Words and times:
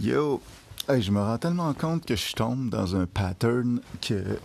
Yo, 0.00 0.40
hey, 0.88 1.02
je 1.02 1.10
me 1.10 1.20
rends 1.20 1.38
tellement 1.38 1.74
compte 1.74 2.06
que 2.06 2.14
je 2.14 2.32
tombe 2.32 2.70
dans 2.70 2.94
un 2.94 3.06
pattern 3.06 3.80
que, 4.00 4.38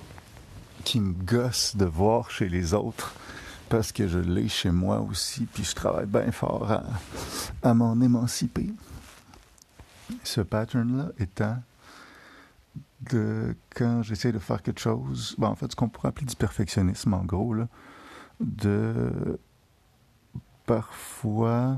qui 0.84 1.00
me 1.00 1.14
gosse 1.14 1.76
de 1.76 1.86
voir 1.86 2.32
chez 2.32 2.50
les 2.50 2.74
autres 2.74 3.14
parce 3.70 3.92
que 3.92 4.08
je 4.08 4.18
l'ai 4.18 4.50
chez 4.50 4.72
moi 4.72 5.02
aussi, 5.02 5.46
puis 5.46 5.64
je 5.64 5.76
travaille 5.76 6.08
bien 6.08 6.32
fort 6.32 6.72
à, 6.72 6.84
à 7.62 7.76
m'en 7.76 8.02
émanciper. 8.02 8.72
Ce 10.24 10.42
pattern-là 10.42 11.10
étant 11.20 11.62
de 13.12 13.56
quand 13.76 14.02
j'essaie 14.02 14.32
de 14.32 14.40
faire 14.40 14.64
quelque 14.64 14.82
chose, 14.82 15.36
ben 15.38 15.50
en 15.50 15.56
fait, 15.56 15.70
ce 15.70 15.76
qu'on 15.76 15.88
pourrait 15.88 16.08
appeler 16.08 16.26
du 16.26 16.36
perfectionnisme, 16.36 17.14
en 17.14 17.24
gros, 17.24 17.54
là, 17.54 17.68
de 18.40 19.40
parfois 20.66 21.78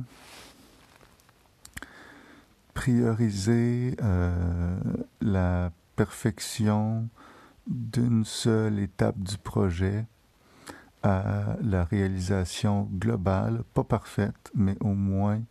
prioriser 2.76 3.96
euh, 4.04 4.78
la 5.22 5.72
perfection 5.96 7.08
d'une 7.66 8.24
seule 8.26 8.78
étape 8.78 9.18
du 9.18 9.40
projet 9.40 10.06
à 11.02 11.56
la 11.64 11.84
réalisation 11.86 12.88
globale, 12.94 13.64
pas 13.74 13.84
parfaite, 13.84 14.52
mais 14.54 14.76
au 14.82 14.94
moins 14.94 15.42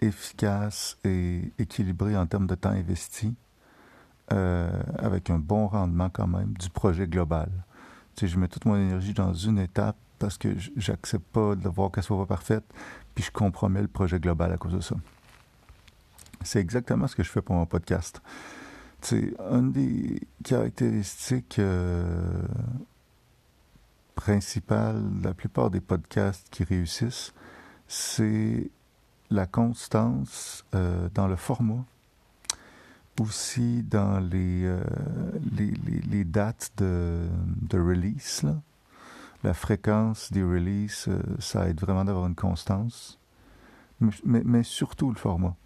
efficace 0.00 0.96
et 1.04 1.52
équilibrée 1.58 2.16
en 2.16 2.26
termes 2.26 2.46
de 2.46 2.54
temps 2.54 2.70
investi, 2.70 3.34
euh, 4.32 4.70
avec 4.98 5.30
un 5.30 5.38
bon 5.38 5.66
rendement 5.66 6.08
quand 6.08 6.26
même 6.26 6.54
du 6.54 6.70
projet 6.70 7.06
global. 7.06 7.50
Tu 8.14 8.26
sais, 8.26 8.32
je 8.32 8.38
mets 8.38 8.48
toute 8.48 8.64
mon 8.64 8.76
énergie 8.76 9.12
dans 9.12 9.34
une 9.34 9.58
étape 9.58 9.96
parce 10.18 10.38
que 10.38 10.54
j'accepte 10.76 11.26
pas 11.32 11.56
de 11.56 11.68
voir 11.68 11.90
qu'elle 11.90 12.04
soit 12.04 12.18
pas 12.18 12.36
parfaite, 12.36 12.64
puis 13.14 13.24
je 13.24 13.30
compromets 13.30 13.82
le 13.82 13.88
projet 13.88 14.20
global 14.20 14.52
à 14.52 14.56
cause 14.56 14.72
de 14.72 14.80
ça. 14.80 14.96
C'est 16.44 16.60
exactement 16.60 17.06
ce 17.06 17.16
que 17.16 17.22
je 17.22 17.30
fais 17.30 17.40
pour 17.40 17.56
mon 17.56 17.64
podcast. 17.64 18.20
C'est 19.00 19.34
une 19.50 19.72
des 19.72 20.20
caractéristiques 20.44 21.58
euh, 21.58 22.42
principales 24.14 25.02
de 25.20 25.24
la 25.24 25.34
plupart 25.34 25.70
des 25.70 25.80
podcasts 25.80 26.46
qui 26.50 26.64
réussissent, 26.64 27.32
c'est 27.88 28.70
la 29.30 29.46
constance 29.46 30.64
euh, 30.74 31.08
dans 31.14 31.28
le 31.28 31.36
format, 31.36 31.84
aussi 33.20 33.82
dans 33.82 34.20
les, 34.20 34.64
euh, 34.64 34.82
les, 36.10 36.24
dates 36.24 36.72
de, 36.76 37.26
de 37.62 37.78
release. 37.78 38.44
La 39.42 39.54
fréquence 39.54 40.30
des 40.30 40.42
releases, 40.42 41.08
ça 41.38 41.68
aide 41.68 41.80
vraiment 41.80 42.04
d'avoir 42.04 42.26
une 42.26 42.34
constance, 42.34 43.18
mais 44.24 44.62
surtout 44.62 45.10
le 45.10 45.16
format. 45.16 45.56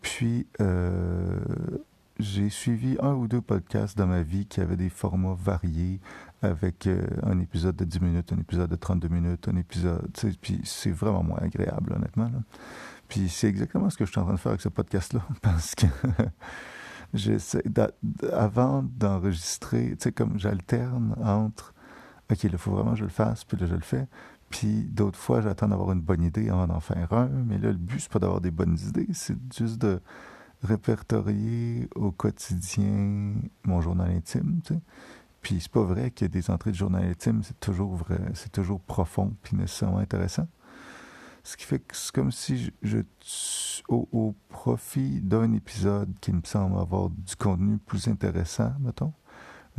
Puis, 0.00 0.46
euh, 0.60 1.38
j'ai 2.18 2.50
suivi 2.50 2.96
un 3.00 3.14
ou 3.14 3.28
deux 3.28 3.40
podcasts 3.40 3.96
dans 3.96 4.06
ma 4.06 4.22
vie 4.22 4.46
qui 4.46 4.60
avaient 4.60 4.76
des 4.76 4.88
formats 4.88 5.36
variés, 5.38 6.00
avec 6.42 6.86
euh, 6.86 7.06
un 7.22 7.38
épisode 7.38 7.76
de 7.76 7.84
10 7.84 8.00
minutes, 8.00 8.32
un 8.32 8.38
épisode 8.38 8.70
de 8.70 8.76
32 8.76 9.08
minutes, 9.08 9.48
un 9.48 9.56
épisode... 9.56 10.10
Puis 10.40 10.60
c'est 10.64 10.90
vraiment 10.90 11.22
moins 11.22 11.38
agréable, 11.38 11.92
honnêtement. 11.94 12.30
Puis 13.08 13.28
c'est 13.28 13.48
exactement 13.48 13.90
ce 13.90 13.98
que 13.98 14.04
je 14.04 14.10
suis 14.10 14.20
en 14.20 14.24
train 14.24 14.34
de 14.34 14.38
faire 14.38 14.50
avec 14.50 14.60
ce 14.60 14.68
podcast-là, 14.68 15.22
parce 15.42 15.74
que. 15.74 15.86
Avant 18.32 18.84
d'enregistrer, 18.84 19.90
tu 19.90 19.96
sais, 19.98 20.12
comme 20.12 20.38
j'alterne 20.38 21.16
entre... 21.20 21.74
OK, 22.30 22.44
il 22.44 22.56
faut 22.56 22.70
vraiment 22.70 22.92
que 22.92 22.98
je 22.98 23.04
le 23.04 23.10
fasse, 23.10 23.42
puis 23.42 23.58
là, 23.58 23.66
je 23.66 23.74
le 23.74 23.80
fais. 23.80 24.06
Puis 24.50 24.84
d'autres 24.84 25.18
fois, 25.18 25.40
j'attends 25.40 25.68
d'avoir 25.68 25.92
une 25.92 26.00
bonne 26.00 26.22
idée 26.22 26.50
avant 26.50 26.66
d'en 26.66 26.80
faire 26.80 27.12
un. 27.12 27.28
Mais 27.28 27.58
là, 27.58 27.68
le 27.68 27.78
but, 27.78 28.00
c'est 28.00 28.12
pas 28.12 28.18
d'avoir 28.18 28.40
des 28.40 28.50
bonnes 28.50 28.76
idées, 28.88 29.08
c'est 29.12 29.38
juste 29.56 29.78
de 29.78 30.00
répertorier 30.62 31.88
au 31.94 32.10
quotidien 32.10 33.32
mon 33.64 33.80
journal 33.80 34.10
intime, 34.10 34.60
tu 34.64 34.74
sais. 34.74 34.80
Puis 35.40 35.60
c'est 35.60 35.72
pas 35.72 35.82
vrai 35.82 36.10
que 36.10 36.26
des 36.26 36.50
entrées 36.50 36.72
de 36.72 36.76
journal 36.76 37.02
intime, 37.04 37.42
c'est 37.42 37.58
toujours 37.60 37.94
vrai, 37.94 38.20
c'est 38.34 38.52
toujours 38.52 38.80
profond 38.80 39.34
puis 39.42 39.56
nécessairement 39.56 39.98
intéressant. 39.98 40.46
Ce 41.42 41.56
qui 41.56 41.64
fait 41.64 41.78
que 41.78 41.96
c'est 41.96 42.12
comme 42.12 42.30
si 42.30 42.70
je, 42.82 42.98
au, 43.88 44.06
au, 44.12 44.34
profit 44.50 45.22
d'un 45.22 45.54
épisode 45.54 46.12
qui 46.20 46.32
me 46.32 46.42
semble 46.44 46.78
avoir 46.78 47.08
du 47.08 47.34
contenu 47.36 47.78
plus 47.78 48.08
intéressant, 48.08 48.74
mettons, 48.80 49.14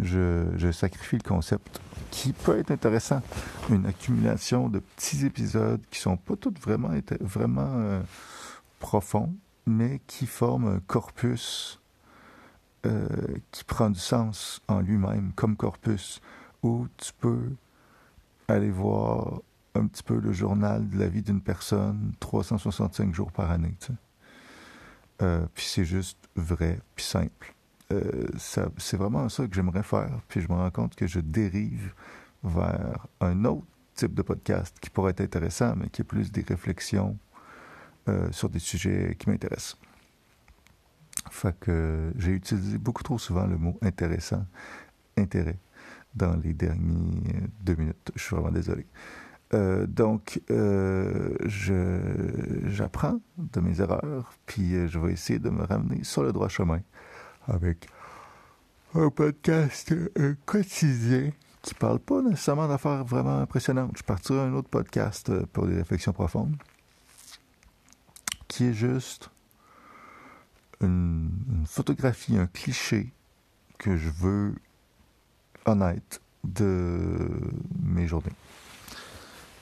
je, 0.01 0.71
sacrifie 0.71 1.17
le 1.17 1.27
concept 1.27 1.81
qui 2.09 2.33
peut 2.33 2.57
être 2.57 2.71
intéressant. 2.71 3.21
Une 3.69 3.85
accumulation 3.85 4.69
de 4.69 4.79
petits 4.79 5.25
épisodes 5.25 5.81
qui 5.89 5.99
sont 5.99 6.17
pas 6.17 6.35
tous 6.35 6.53
vraiment, 6.59 6.91
vraiment 7.21 7.71
euh, 7.75 8.01
profonds, 8.79 9.33
mais 9.65 10.01
qui 10.07 10.25
forment 10.25 10.67
un 10.67 10.79
corpus 10.79 11.79
euh, 12.85 13.07
qui 13.51 13.63
prend 13.63 13.89
du 13.89 13.99
sens 13.99 14.61
en 14.67 14.81
lui-même 14.81 15.31
comme 15.35 15.55
corpus, 15.55 16.21
où 16.63 16.87
tu 16.97 17.11
peux 17.19 17.51
aller 18.47 18.71
voir 18.71 19.41
un 19.75 19.87
petit 19.87 20.03
peu 20.03 20.19
le 20.19 20.33
journal 20.33 20.89
de 20.89 20.97
la 20.97 21.07
vie 21.07 21.21
d'une 21.21 21.41
personne 21.41 22.13
365 22.19 23.13
jours 23.13 23.31
par 23.31 23.51
année. 23.51 23.77
Euh, 25.21 25.45
puis 25.53 25.65
c'est 25.65 25.85
juste 25.85 26.17
vrai, 26.35 26.79
puis 26.95 27.05
simple. 27.05 27.53
Euh, 27.91 28.27
c'est 28.37 28.97
vraiment 28.97 29.29
ça 29.29 29.47
que 29.47 29.53
j'aimerais 29.53 29.83
faire. 29.83 30.19
Puis 30.27 30.41
je 30.41 30.47
me 30.47 30.53
rends 30.53 30.71
compte 30.71 30.95
que 30.95 31.07
je 31.07 31.19
dérive 31.19 31.93
vers 32.43 33.07
un 33.19 33.45
autre 33.45 33.65
type 33.95 34.13
de 34.13 34.21
podcast 34.21 34.77
qui 34.79 34.89
pourrait 34.89 35.11
être 35.11 35.21
intéressant, 35.21 35.75
mais 35.75 35.89
qui 35.89 36.01
est 36.01 36.05
plus 36.05 36.31
des 36.31 36.41
réflexions 36.41 37.17
euh, 38.07 38.31
sur 38.31 38.49
des 38.49 38.59
sujets 38.59 39.15
qui 39.19 39.29
m'intéressent. 39.29 39.77
Fait 41.29 41.57
que 41.59 42.11
j'ai 42.17 42.31
utilisé 42.31 42.77
beaucoup 42.77 43.03
trop 43.03 43.19
souvent 43.19 43.45
le 43.45 43.57
mot 43.57 43.77
intéressant, 43.81 44.45
intérêt, 45.17 45.57
dans 46.15 46.35
les 46.37 46.53
dernières 46.53 47.47
deux 47.61 47.75
minutes. 47.75 48.11
Je 48.15 48.23
suis 48.23 48.35
vraiment 48.35 48.51
désolé. 48.51 48.85
Euh, 49.53 49.85
donc, 49.85 50.41
j'apprends 52.67 53.19
de 53.37 53.59
mes 53.59 53.81
erreurs, 53.81 54.33
puis 54.45 54.87
je 54.87 54.97
vais 54.97 55.11
essayer 55.11 55.39
de 55.39 55.49
me 55.49 55.63
ramener 55.63 56.03
sur 56.03 56.23
le 56.23 56.31
droit 56.31 56.47
chemin 56.47 56.81
avec 57.47 57.87
un 58.93 59.09
podcast 59.09 59.91
euh, 59.91 60.35
quotidien 60.45 61.31
qui 61.61 61.73
parle 61.73 61.99
pas 61.99 62.21
nécessairement 62.21 62.67
d'affaires 62.67 63.03
vraiment 63.05 63.39
impressionnantes. 63.39 63.91
Je 63.97 64.03
partirai 64.03 64.39
un 64.39 64.53
autre 64.53 64.69
podcast 64.69 65.29
euh, 65.29 65.45
pour 65.53 65.67
des 65.67 65.75
réflexions 65.75 66.13
profondes 66.13 66.55
qui 68.47 68.65
est 68.65 68.73
juste 68.73 69.29
une, 70.81 71.29
photographie, 71.65 72.37
un 72.37 72.47
cliché 72.47 73.13
que 73.77 73.95
je 73.95 74.09
veux 74.09 74.55
honnête 75.65 76.21
de 76.43 77.29
mes 77.81 78.07
journées. 78.07 78.33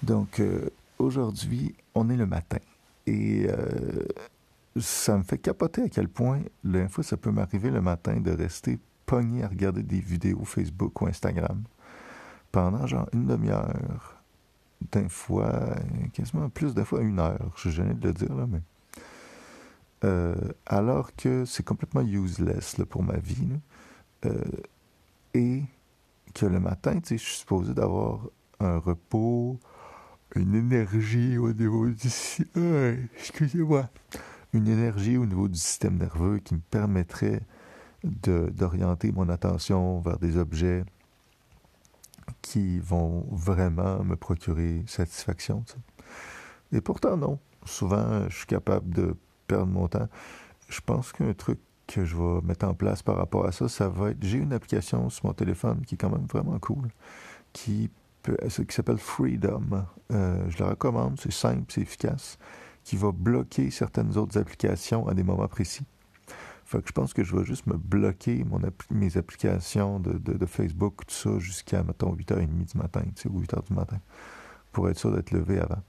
Donc 0.02 0.40
euh, 0.40 0.70
aujourd'hui, 0.98 1.76
on 1.94 2.10
est 2.10 2.16
le 2.16 2.26
matin 2.26 2.58
et 3.06 3.48
ça 4.78 5.18
me 5.18 5.24
fait 5.24 5.38
capoter 5.38 5.84
à 5.84 5.90
quel 5.90 6.08
point, 6.08 6.42
l'info, 6.64 7.04
ça 7.04 7.18
peut 7.18 7.32
m'arriver 7.32 7.70
le 7.70 7.82
matin 7.82 8.20
de 8.20 8.32
rester 8.32 8.80
pogné 9.06 9.44
à 9.44 9.48
regarder 9.48 9.84
des 9.84 10.00
vidéos 10.00 10.44
Facebook 10.46 11.02
ou 11.02 11.08
Instagram 11.08 11.64
pendant 12.52 12.86
genre 12.88 13.08
une 13.14 13.26
demi-heure, 13.26 14.24
d'un 14.92 15.10
fois, 15.10 15.76
quasiment 16.14 16.50
plus 16.50 16.74
de 16.74 16.84
fois 16.84 17.02
une 17.02 17.20
heure, 17.20 17.52
je 17.56 17.62
suis 17.62 17.72
gêné 17.72 17.94
de 17.94 18.08
le 18.08 18.14
dire, 18.14 18.34
là, 18.34 18.48
mais. 18.48 18.62
Euh, 20.06 20.36
alors 20.66 21.14
que 21.16 21.44
c'est 21.44 21.64
complètement 21.64 22.02
useless 22.02 22.78
là, 22.78 22.86
pour 22.86 23.04
ma 23.04 23.18
vie. 23.18 23.50
Euh, 24.26 24.44
et 25.34 25.64
que 26.34 26.46
le 26.46 26.60
matin, 26.60 27.00
je 27.04 27.16
suis 27.16 27.38
supposé 27.38 27.74
d'avoir 27.74 28.22
un 28.62 28.78
repos, 28.78 29.60
une 30.36 30.56
énergie 30.56 31.38
au 31.38 31.52
niveau 31.52 31.90
du... 31.90 32.08
excusez-moi 33.18 33.90
une 34.54 34.68
énergie 34.68 35.18
au 35.18 35.26
niveau 35.26 35.48
du 35.48 35.58
système 35.58 35.98
nerveux 35.98 36.40
qui 36.40 36.56
me 36.56 36.62
permettrait 36.72 37.42
d'orienter 38.04 39.12
mon 39.12 39.30
attention 39.30 40.00
vers 40.00 40.18
des 40.18 40.38
objets 40.38 40.84
qui 42.42 42.80
vont 42.80 43.26
vraiment 43.32 44.04
me 44.04 44.16
procurer 44.16 44.84
satisfaction. 44.88 45.64
Et 46.72 46.82
pourtant, 46.82 47.18
non. 47.18 47.40
Souvent, 47.66 48.30
je 48.30 48.38
suis 48.38 48.46
capable 48.46 48.90
de 48.94 49.16
perdre 49.48 49.72
mon 49.72 49.88
temps. 49.88 50.08
Je 50.70 50.80
pense 50.82 51.12
qu'un 51.12 51.34
truc 51.34 51.60
que 51.88 52.06
je 52.06 52.16
vais 52.16 52.42
mettre 52.44 52.68
en 52.68 52.74
place 52.74 53.02
par 53.02 53.18
rapport 53.18 53.46
à 53.46 53.52
ça, 53.52 53.68
ça 53.68 53.90
va 53.90 54.12
être, 54.12 54.24
j'ai 54.24 54.38
une 54.38 54.54
application 54.54 55.10
sur 55.10 55.26
mon 55.26 55.34
téléphone 55.34 55.82
qui 55.86 55.96
est 55.96 55.98
quand 55.98 56.10
même 56.10 56.28
vraiment 56.32 56.58
cool, 56.60 56.90
qui, 57.52 57.90
qui 58.24 58.76
s'appelle 58.76 59.00
Freedom. 59.00 59.86
Euh, 60.12 60.46
je 60.50 60.60
la 60.60 60.70
recommande, 60.70 61.20
c'est 61.20 61.34
simple, 61.34 61.66
c'est 61.70 61.82
efficace 61.82 62.38
qui 62.90 62.98
va 62.98 63.12
bloquer 63.12 63.70
certaines 63.70 64.18
autres 64.18 64.40
applications 64.40 65.08
à 65.08 65.14
des 65.14 65.22
moments 65.22 65.48
précis. 65.48 65.86
Fait 66.66 66.82
que 66.82 66.88
je 66.88 66.92
pense 66.92 67.14
que 67.14 67.24
je 67.24 67.36
vais 67.36 67.46
juste 67.46 67.68
me 67.68 67.78
bloquer 67.78 68.44
mes 68.90 69.16
applications 69.16 70.00
de, 70.00 70.46
Facebook, 70.48 71.06
tout 71.06 71.14
ça, 71.14 71.38
jusqu'à, 71.38 71.84
mettons, 71.84 72.16
8h30 72.16 72.72
du 72.72 72.78
matin, 72.80 73.04
ou 73.30 73.42
8h 73.42 73.68
du 73.68 73.74
matin, 73.76 74.00
pour 74.72 74.90
être 74.90 74.98
sûr 74.98 75.12
d'être 75.12 75.30
levé 75.30 75.60
avant. 75.60 75.84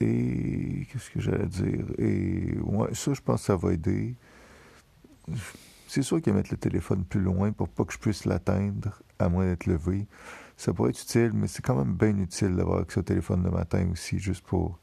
Et 0.00 0.88
qu'est-ce 0.90 1.10
que 1.10 1.20
j'allais 1.20 1.46
dire? 1.46 1.86
Et 1.98 2.56
ça, 2.92 3.12
je 3.14 3.20
pense 3.20 3.42
que 3.42 3.46
ça 3.46 3.54
va 3.54 3.72
aider. 3.72 4.16
c'est 5.86 6.02
sûr 6.02 6.20
que 6.20 6.30
mettre 6.32 6.50
le 6.50 6.58
téléphone 6.58 7.04
plus 7.04 7.20
loin 7.20 7.52
pour 7.52 7.68
pas 7.68 7.84
que 7.84 7.92
je 7.92 7.98
puisse 7.98 8.24
l'atteindre, 8.24 9.00
à 9.20 9.28
moins 9.28 9.44
d'être 9.44 9.66
levé, 9.66 10.08
ça 10.56 10.74
pourrait 10.74 10.90
être 10.90 11.02
utile, 11.02 11.30
mais 11.34 11.46
c'est 11.46 11.62
quand 11.62 11.76
même 11.76 11.94
bien 11.94 12.18
utile 12.18 12.56
d'avoir 12.56 12.80
accès 12.80 12.98
au 12.98 13.04
téléphone 13.04 13.44
le 13.44 13.52
matin 13.52 13.88
aussi, 13.92 14.18
juste 14.18 14.44
pour 14.44 14.80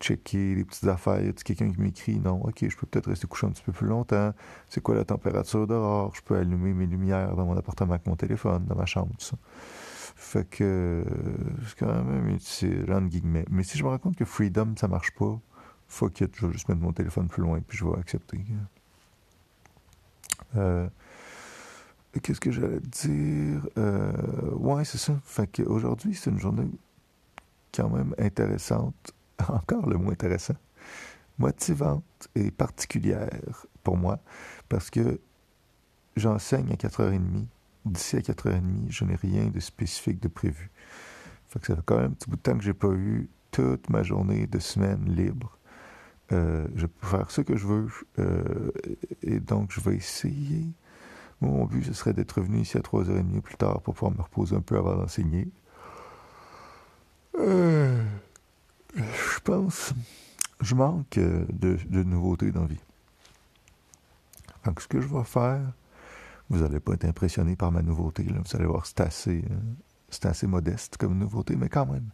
checker 0.00 0.54
les 0.54 0.64
petites 0.64 0.88
affaires. 0.88 1.20
Y 1.22 1.28
a 1.28 1.32
quelqu'un 1.32 1.72
qui 1.72 1.80
m'écrit? 1.80 2.18
Non, 2.18 2.42
ok, 2.44 2.68
je 2.68 2.76
peux 2.76 2.86
peut-être 2.86 3.08
rester 3.08 3.26
couché 3.26 3.46
un 3.46 3.50
petit 3.50 3.62
peu 3.62 3.72
plus 3.72 3.86
longtemps. 3.86 4.32
C'est 4.68 4.82
quoi 4.82 4.94
la 4.94 5.04
température 5.04 5.66
dehors? 5.66 6.14
Je 6.14 6.22
peux 6.22 6.36
allumer 6.36 6.72
mes 6.74 6.86
lumières 6.86 7.34
dans 7.36 7.46
mon 7.46 7.56
appartement 7.56 7.92
avec 7.92 8.06
mon 8.06 8.16
téléphone, 8.16 8.64
dans 8.66 8.76
ma 8.76 8.86
chambre, 8.86 9.12
tout 9.18 9.24
ça. 9.24 9.36
Fait 10.16 10.48
que 10.48 11.04
c'est 11.66 11.78
quand 11.78 12.02
même 12.04 12.28
utile, 12.28 12.86
entre 12.90 13.08
guillemets. 13.08 13.44
Mais 13.50 13.62
si 13.62 13.78
je 13.78 13.84
me 13.84 13.88
rends 13.88 13.98
compte 13.98 14.16
que 14.16 14.24
Freedom, 14.24 14.74
ça 14.76 14.88
marche 14.88 15.12
pas, 15.14 15.38
fuck 15.88 16.20
it, 16.20 16.34
je 16.36 16.46
vais 16.46 16.52
juste 16.52 16.68
mettre 16.68 16.80
mon 16.80 16.92
téléphone 16.92 17.28
plus 17.28 17.42
loin, 17.42 17.60
puis 17.60 17.76
je 17.78 17.84
vais 17.84 17.98
accepter. 17.98 18.40
Euh, 20.56 20.88
Qu'est-ce 22.22 22.40
que 22.40 22.50
j'allais 22.50 22.80
dire? 22.80 23.68
Euh, 23.76 24.10
ouais, 24.52 24.86
c'est 24.86 24.96
ça. 24.96 25.20
Fait 25.22 25.46
qu'aujourd'hui, 25.46 26.14
c'est 26.14 26.30
une 26.30 26.38
journée 26.38 26.66
quand 27.74 27.90
même 27.90 28.14
intéressante 28.18 29.12
encore 29.48 29.88
le 29.88 29.98
moins 29.98 30.12
intéressant, 30.12 30.54
motivante 31.38 32.28
et 32.34 32.50
particulière 32.50 33.66
pour 33.82 33.96
moi, 33.96 34.18
parce 34.68 34.90
que 34.90 35.20
j'enseigne 36.16 36.72
à 36.72 36.76
4h30. 36.76 37.46
D'ici 37.84 38.16
à 38.16 38.20
4h30, 38.20 38.86
je 38.88 39.04
n'ai 39.04 39.14
rien 39.14 39.46
de 39.46 39.60
spécifique 39.60 40.20
de 40.20 40.28
prévu. 40.28 40.70
Fait 41.48 41.60
que 41.60 41.66
ça 41.66 41.76
fait 41.76 41.82
quand 41.84 41.96
même 41.96 42.06
un 42.06 42.14
petit 42.14 42.28
bout 42.28 42.36
de 42.36 42.42
temps 42.42 42.58
que 42.58 42.64
j'ai 42.64 42.74
pas 42.74 42.92
eu 42.92 43.28
toute 43.52 43.88
ma 43.90 44.02
journée 44.02 44.46
de 44.46 44.58
semaine 44.58 45.04
libre. 45.06 45.56
Euh, 46.32 46.66
je 46.74 46.86
peux 46.86 47.06
faire 47.06 47.30
ce 47.30 47.40
que 47.40 47.56
je 47.56 47.66
veux 47.66 47.86
euh, 48.18 48.72
et 49.22 49.38
donc 49.38 49.70
je 49.70 49.80
vais 49.80 49.94
essayer. 49.94 50.66
Mon 51.40 51.66
but, 51.66 51.84
ce 51.84 51.92
serait 51.92 52.12
d'être 52.12 52.32
revenu 52.32 52.60
ici 52.60 52.76
à 52.76 52.80
3h30 52.80 53.40
plus 53.42 53.56
tard 53.56 53.80
pour 53.82 53.94
pouvoir 53.94 54.12
me 54.12 54.22
reposer 54.22 54.56
un 54.56 54.60
peu 54.60 54.76
avant 54.76 54.96
d'enseigner. 54.96 55.48
Euh, 57.38 58.02
pense, 59.46 59.94
je 60.60 60.74
manque 60.74 61.18
euh, 61.18 61.46
de, 61.50 62.02
nouveautés 62.02 62.50
dans 62.50 62.62
la 62.62 62.66
vie. 62.66 62.80
Donc, 64.64 64.80
ce 64.80 64.88
que 64.88 65.00
je 65.00 65.06
vais 65.06 65.22
faire, 65.22 65.62
vous 66.50 66.58
n'allez 66.58 66.80
pas 66.80 66.94
être 66.94 67.04
impressionné 67.04 67.54
par 67.54 67.70
ma 67.70 67.82
nouveauté. 67.82 68.24
Vous 68.24 68.56
allez 68.56 68.66
voir, 68.66 68.84
c'est 68.86 69.00
assez, 69.00 69.44
euh, 69.48 70.28
assez 70.28 70.48
modeste 70.48 70.96
comme 70.96 71.16
nouveauté, 71.16 71.54
mais 71.54 71.68
quand 71.68 71.86
même. 71.86 72.08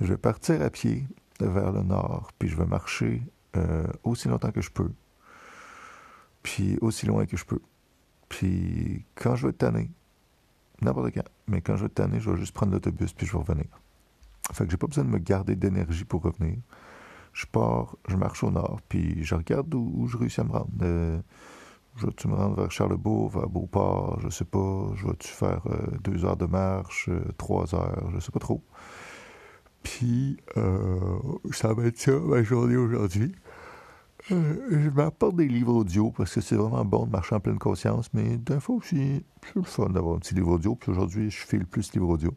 Je 0.00 0.06
vais 0.06 0.16
partir 0.16 0.62
à 0.62 0.70
pied 0.70 1.06
vers 1.38 1.70
le 1.70 1.82
nord, 1.82 2.30
puis 2.38 2.48
je 2.48 2.56
vais 2.56 2.66
marcher 2.66 3.22
euh, 3.56 3.86
aussi 4.02 4.28
longtemps 4.28 4.50
que 4.50 4.62
je 4.62 4.70
peux, 4.70 4.90
puis 6.42 6.78
aussi 6.80 7.04
loin 7.04 7.26
que 7.26 7.36
je 7.36 7.44
peux. 7.44 7.60
Puis 8.30 9.04
quand 9.14 9.36
je 9.36 9.48
vais 9.48 9.52
tanné, 9.52 9.90
n'importe 10.80 11.12
quand, 11.12 11.24
mais 11.46 11.60
quand 11.60 11.76
je 11.76 11.84
vais 11.84 11.90
tanné, 11.90 12.20
je 12.20 12.30
vais 12.30 12.38
juste 12.38 12.54
prendre 12.54 12.72
l'autobus, 12.72 13.12
puis 13.12 13.26
je 13.26 13.32
vais 13.32 13.38
revenir. 13.38 13.66
Fait 14.52 14.64
que 14.64 14.70
j'ai 14.70 14.76
pas 14.76 14.86
besoin 14.86 15.04
de 15.04 15.10
me 15.10 15.18
garder 15.18 15.56
d'énergie 15.56 16.04
pour 16.04 16.22
revenir. 16.22 16.58
Je 17.32 17.46
pars, 17.46 17.96
je 18.08 18.16
marche 18.16 18.42
au 18.42 18.50
nord, 18.50 18.80
puis 18.88 19.22
je 19.22 19.34
regarde 19.34 19.72
où, 19.74 20.06
je 20.08 20.16
réussis 20.16 20.40
à 20.40 20.44
me 20.44 20.52
rendre. 20.52 20.70
Euh, 20.82 21.20
je 21.96 22.06
vais-tu 22.06 22.28
me 22.28 22.34
rendre 22.34 22.56
vers 22.56 22.70
Charlebourg, 22.70 23.30
vers 23.30 23.48
Beauport, 23.48 24.20
je 24.20 24.28
sais 24.28 24.44
pas. 24.44 24.90
Je 24.94 25.06
vais-tu 25.06 25.28
faire 25.28 25.62
euh, 25.66 25.98
deux 26.02 26.24
heures 26.24 26.36
de 26.36 26.46
marche, 26.46 27.08
euh, 27.08 27.20
trois 27.36 27.74
heures, 27.74 28.10
je 28.14 28.20
sais 28.20 28.32
pas 28.32 28.38
trop. 28.38 28.62
Puis, 29.82 30.36
ça 31.52 31.72
va 31.72 31.84
être 31.86 31.98
ça, 31.98 32.12
ma 32.12 32.42
journée 32.42 32.76
aujourd'hui. 32.76 33.32
je 34.28 34.90
m'apporte 34.90 35.36
des 35.36 35.48
livres 35.48 35.74
audio 35.74 36.10
parce 36.10 36.34
que 36.34 36.40
c'est 36.40 36.56
vraiment 36.56 36.84
bon 36.84 37.06
de 37.06 37.12
marcher 37.12 37.36
en 37.36 37.40
pleine 37.40 37.58
conscience, 37.58 38.10
mais 38.12 38.36
d'un 38.36 38.60
fois 38.60 38.76
aussi, 38.76 39.24
c'est 39.44 39.56
le 39.56 39.62
fun 39.62 39.88
d'avoir 39.88 40.16
un 40.16 40.18
petit 40.18 40.34
livre 40.34 40.50
audio. 40.50 40.74
Puis 40.74 40.90
aujourd'hui, 40.90 41.30
je 41.30 41.38
fais 41.38 41.58
le 41.58 41.64
plus 41.64 41.92
livre 41.94 42.08
audio. 42.08 42.34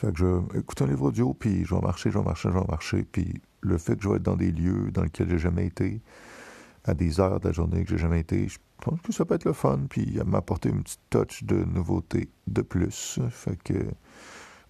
Fait 0.00 0.12
que 0.12 0.18
je 0.18 0.24
vais 0.24 0.60
écouter 0.60 0.84
un 0.84 0.86
livre 0.86 1.02
audio, 1.02 1.34
puis 1.34 1.66
je 1.66 1.74
vais 1.74 1.80
marcher, 1.82 2.10
je 2.10 2.16
vais 2.18 2.24
marcher, 2.24 2.48
je 2.50 2.54
vais 2.54 2.64
marcher. 2.66 3.02
Puis 3.02 3.34
le 3.60 3.76
fait 3.76 3.96
que 3.96 4.02
je 4.02 4.08
vais 4.08 4.16
être 4.16 4.22
dans 4.22 4.36
des 4.36 4.50
lieux 4.50 4.90
dans 4.92 5.02
lesquels 5.02 5.28
j'ai 5.28 5.38
jamais 5.38 5.66
été, 5.66 6.00
à 6.84 6.94
des 6.94 7.20
heures 7.20 7.38
de 7.38 7.48
la 7.48 7.52
journée 7.52 7.84
que 7.84 7.90
j'ai 7.90 7.98
jamais 7.98 8.20
été, 8.20 8.48
je 8.48 8.58
pense 8.78 8.98
que 9.02 9.12
ça 9.12 9.26
peut 9.26 9.34
être 9.34 9.44
le 9.44 9.52
fun, 9.52 9.80
puis 9.90 10.18
m'apporter 10.24 10.70
une 10.70 10.82
petite 10.82 11.02
touch 11.10 11.44
de 11.44 11.64
nouveauté 11.64 12.30
de 12.46 12.62
plus. 12.62 13.20
Fait 13.28 13.62
que 13.62 13.74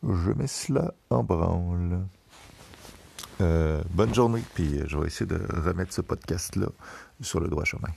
je 0.03 0.33
mets 0.33 0.49
cela 0.49 0.95
en 1.11 1.23
branle. 1.23 2.01
Euh, 3.41 3.85
bonne 3.93 4.13
journée, 4.13 4.43
puis 4.55 4.81
je 4.89 4.99
vais 4.99 5.07
essayer 5.07 5.27
de 5.27 5.41
remettre 5.61 5.93
ce 5.93 6.01
podcast-là 6.01 6.67
sur 7.21 7.39
le 7.39 7.47
droit 7.47 7.63
chemin. 7.63 7.91